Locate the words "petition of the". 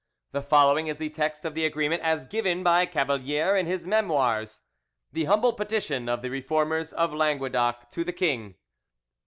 5.53-6.31